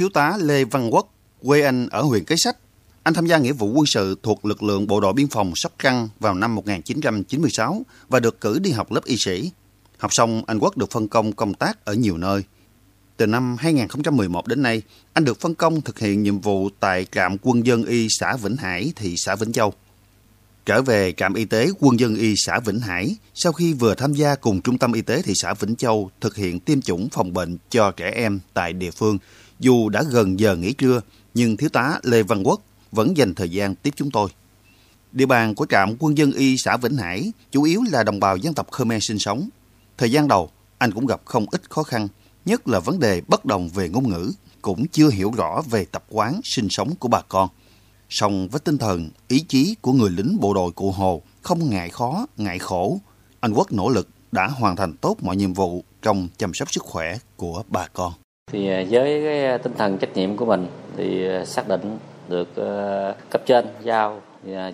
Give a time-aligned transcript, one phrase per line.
[0.00, 2.56] Thiếu tá Lê Văn Quốc, quê anh ở huyện Cái Sách.
[3.02, 5.72] Anh tham gia nghĩa vụ quân sự thuộc lực lượng bộ đội biên phòng Sóc
[5.78, 9.50] Trăng vào năm 1996 và được cử đi học lớp y sĩ.
[9.98, 12.42] Học xong, anh Quốc được phân công công tác ở nhiều nơi.
[13.16, 14.82] Từ năm 2011 đến nay,
[15.12, 18.56] anh được phân công thực hiện nhiệm vụ tại trạm quân dân y xã Vĩnh
[18.56, 19.72] Hải, thị xã Vĩnh Châu.
[20.66, 24.12] Trở về trạm y tế quân dân y xã Vĩnh Hải, sau khi vừa tham
[24.12, 27.32] gia cùng trung tâm y tế thị xã Vĩnh Châu thực hiện tiêm chủng phòng
[27.32, 29.18] bệnh cho trẻ em tại địa phương,
[29.60, 31.00] dù đã gần giờ nghỉ trưa,
[31.34, 32.60] nhưng thiếu tá Lê Văn Quốc
[32.92, 34.28] vẫn dành thời gian tiếp chúng tôi.
[35.12, 38.36] Địa bàn của trạm quân dân y xã Vĩnh Hải chủ yếu là đồng bào
[38.36, 39.48] dân tộc Khmer sinh sống.
[39.98, 42.08] Thời gian đầu, anh cũng gặp không ít khó khăn,
[42.44, 44.32] nhất là vấn đề bất đồng về ngôn ngữ,
[44.62, 47.48] cũng chưa hiểu rõ về tập quán sinh sống của bà con.
[48.08, 51.90] Song với tinh thần, ý chí của người lính bộ đội Cụ Hồ không ngại
[51.90, 53.00] khó, ngại khổ,
[53.40, 56.82] anh Quốc nỗ lực đã hoàn thành tốt mọi nhiệm vụ trong chăm sóc sức
[56.82, 58.12] khỏe của bà con.
[58.52, 61.98] Thì à, với cái à, tinh thần trách nhiệm của mình thì à, xác định
[62.28, 62.48] được
[63.30, 64.20] cấp trên giao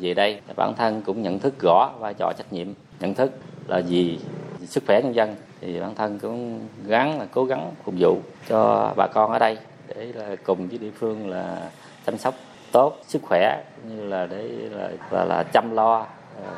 [0.00, 0.40] về đây.
[0.56, 2.66] Bản thân cũng nhận thức rõ vai trò trách nhiệm.
[3.00, 3.30] Nhận thức
[3.66, 4.18] là gì
[4.66, 8.92] sức khỏe nhân dân thì bản thân cũng gắng là cố gắng phục vụ cho
[8.96, 11.70] bà con ở đây để là cùng với địa phương là
[12.06, 12.34] chăm sóc
[12.72, 16.06] tốt sức khỏe như là để là là, là chăm lo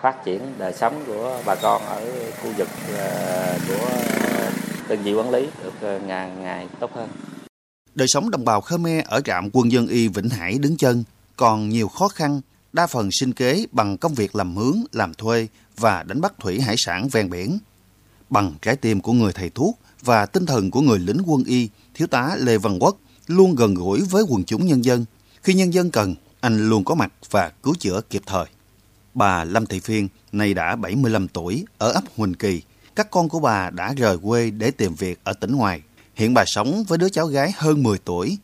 [0.00, 2.00] phát triển đời sống của bà con ở
[2.42, 2.68] khu vực
[3.68, 4.11] của
[4.92, 7.08] đơn vị quản lý được ờ, ngày ngày tốt hơn.
[7.94, 11.04] Đời sống đồng bào Khmer ở trạm quân dân y Vĩnh Hải đứng chân
[11.36, 12.40] còn nhiều khó khăn,
[12.72, 16.60] đa phần sinh kế bằng công việc làm mướn, làm thuê và đánh bắt thủy
[16.60, 17.58] hải sản ven biển.
[18.30, 21.68] Bằng trái tim của người thầy thuốc và tinh thần của người lính quân y,
[21.94, 25.04] thiếu tá Lê Văn Quốc luôn gần gũi với quần chúng nhân dân.
[25.42, 28.46] Khi nhân dân cần, anh luôn có mặt và cứu chữa kịp thời.
[29.14, 32.62] Bà Lâm Thị Phiên, nay đã 75 tuổi, ở ấp Huỳnh Kỳ.
[32.94, 35.82] Các con của bà đã rời quê để tìm việc ở tỉnh ngoài.
[36.14, 38.38] Hiện bà sống với đứa cháu gái hơn 10 tuổi.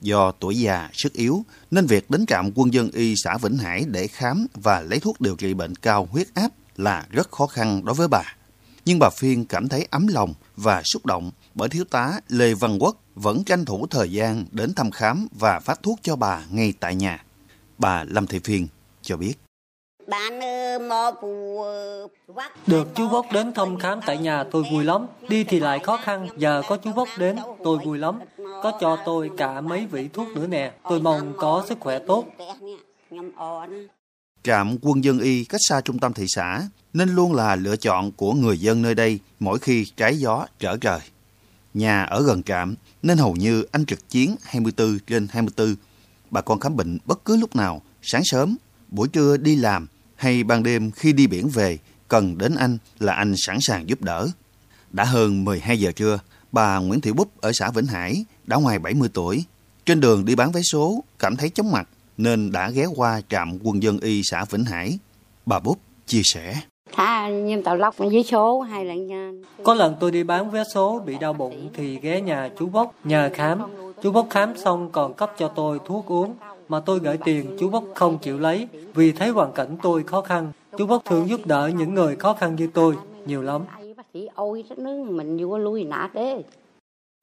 [0.00, 3.84] Do tuổi già, sức yếu, nên việc đến trạm quân dân y xã Vĩnh Hải
[3.88, 7.84] để khám và lấy thuốc điều trị bệnh cao huyết áp là rất khó khăn
[7.84, 8.36] đối với bà.
[8.84, 12.78] Nhưng bà Phiên cảm thấy ấm lòng và xúc động bởi thiếu tá Lê Văn
[12.80, 16.72] Quốc vẫn tranh thủ thời gian đến thăm khám và phát thuốc cho bà ngay
[16.80, 17.24] tại nhà.
[17.78, 18.68] Bà Lâm Thị Phiên
[19.02, 19.43] cho biết.
[22.66, 25.06] Được chú Vốc đến thăm khám tại nhà tôi vui lắm.
[25.28, 28.18] Đi thì lại khó khăn, giờ có chú Vốc đến tôi vui lắm.
[28.38, 30.72] Có cho tôi cả mấy vị thuốc nữa nè.
[30.88, 32.24] Tôi mong có sức khỏe tốt.
[34.42, 38.12] Trạm quân dân y cách xa trung tâm thị xã nên luôn là lựa chọn
[38.12, 41.00] của người dân nơi đây mỗi khi trái gió trở trời.
[41.74, 45.74] Nhà ở gần trạm nên hầu như anh trực chiến 24 trên 24.
[46.30, 48.56] Bà con khám bệnh bất cứ lúc nào, sáng sớm,
[48.88, 49.86] buổi trưa đi làm
[50.16, 54.02] hay ban đêm khi đi biển về, cần đến anh là anh sẵn sàng giúp
[54.02, 54.28] đỡ.
[54.90, 56.18] Đã hơn 12 giờ trưa,
[56.52, 59.44] bà Nguyễn Thị Búp ở xã Vĩnh Hải đã ngoài 70 tuổi.
[59.86, 63.58] Trên đường đi bán vé số, cảm thấy chóng mặt nên đã ghé qua trạm
[63.62, 64.98] quân dân y xã Vĩnh Hải.
[65.46, 66.60] Bà Búp chia sẻ.
[69.62, 72.94] Có lần tôi đi bán vé số bị đau bụng thì ghé nhà chú Bốc
[73.04, 73.58] nhờ khám.
[74.02, 76.34] Chú Bốc khám xong còn cấp cho tôi thuốc uống
[76.68, 80.20] mà tôi gửi tiền chú Bốc không chịu lấy vì thấy hoàn cảnh tôi khó
[80.20, 80.52] khăn.
[80.78, 83.62] Chú Bốc thường giúp đỡ những người khó khăn như tôi nhiều lắm.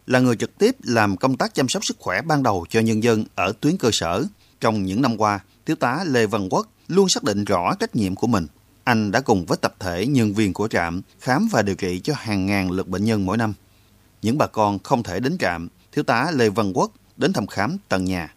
[0.06, 3.03] Là người trực tiếp làm công tác chăm sóc sức khỏe ban đầu cho nhân
[3.03, 4.25] dân ở tuyến cơ sở,
[4.59, 8.16] trong những năm qua, thiếu tá Lê Văn Quốc luôn xác định rõ trách nhiệm
[8.16, 8.47] của mình.
[8.84, 12.13] Anh đã cùng với tập thể nhân viên của trạm khám và điều trị cho
[12.18, 13.53] hàng ngàn lượt bệnh nhân mỗi năm.
[14.22, 17.78] Những bà con không thể đến trạm, thiếu tá Lê Văn Quốc đến thăm khám
[17.90, 18.34] tận nhà.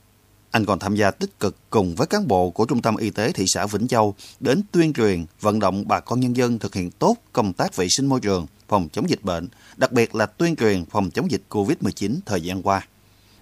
[0.55, 3.33] Anh còn tham gia tích cực cùng với cán bộ của Trung tâm Y tế
[3.33, 6.91] thị xã Vĩnh Châu đến tuyên truyền, vận động bà con nhân dân thực hiện
[6.91, 10.57] tốt công tác vệ sinh môi trường, phòng chống dịch bệnh, đặc biệt là tuyên
[10.57, 12.87] truyền phòng chống dịch COVID-19 thời gian qua.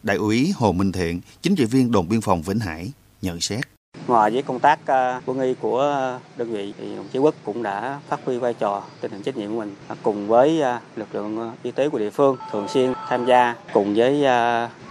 [0.02, 2.92] Đại úy Hồ Minh Thiện, chính trị viên đồn biên phòng Vĩnh Hải,
[3.22, 3.60] nhận xét.
[4.06, 7.34] Ngoài với công tác ờ, quân y của ờ, đơn vị thì đồng chí Quốc
[7.44, 10.78] cũng đã phát huy vai trò tinh thần trách nhiệm của mình cùng với ờ,
[10.96, 14.24] lực lượng y tế của địa phương thường xuyên tham gia cùng với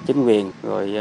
[0.06, 0.96] chính quyền rồi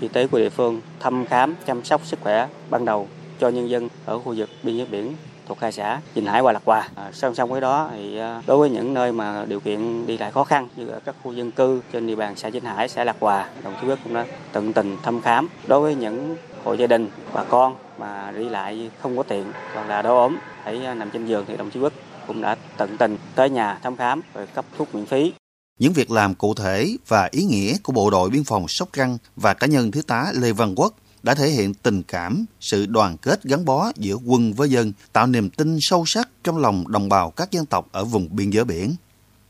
[0.00, 3.08] y tế của địa phương thăm khám chăm sóc sức khỏe ban đầu
[3.38, 5.14] cho nhân dân ở khu vực biên giới biển
[5.48, 6.88] thuộc hai xã Vĩnh Hải và Lạc Hòa.
[6.94, 10.30] À, song song với đó thì đối với những nơi mà điều kiện đi lại
[10.30, 13.04] khó khăn như ở các khu dân cư trên địa bàn xã Dinh Hải, xã
[13.04, 16.36] Lạc Hòa, đồng chí Quốc cũng đã tận tình thăm khám đối với những
[16.66, 20.36] hộ gia đình bà con mà đi lại không có tiện hoặc là đau ốm
[20.64, 21.92] phải à, nằm trên giường thì đồng chí Quốc
[22.26, 25.32] cũng đã tận tình tới nhà thăm khám rồi cấp thuốc miễn phí.
[25.78, 29.18] Những việc làm cụ thể và ý nghĩa của bộ đội biên phòng Sóc Trăng
[29.36, 33.16] và cá nhân thiếu tá Lê Văn Quốc đã thể hiện tình cảm, sự đoàn
[33.16, 37.08] kết gắn bó giữa quân với dân, tạo niềm tin sâu sắc trong lòng đồng
[37.08, 38.94] bào các dân tộc ở vùng biên giới biển.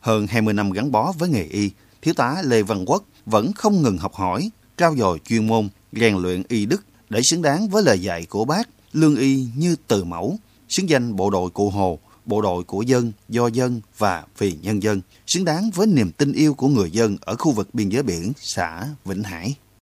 [0.01, 1.71] Hơn 20 năm gắn bó với nghề y,
[2.03, 6.17] thiếu tá Lê Văn Quốc vẫn không ngừng học hỏi, trao dồi chuyên môn, rèn
[6.17, 10.05] luyện y đức để xứng đáng với lời dạy của bác, lương y như từ
[10.05, 10.39] mẫu,
[10.69, 14.83] xứng danh bộ đội cụ Hồ, bộ đội của dân, do dân và vì nhân
[14.83, 18.03] dân, xứng đáng với niềm tin yêu của người dân ở khu vực biên giới
[18.03, 19.55] biển xã Vĩnh Hải.